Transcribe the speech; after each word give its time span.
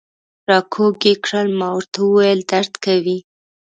را 0.49 0.59
کږ 0.73 0.95
یې 1.07 1.13
کړل، 1.25 1.47
ما 1.59 1.69
ورته 1.75 1.97
وویل: 2.03 2.39
درد 2.51 2.73
کوي. 2.85 3.17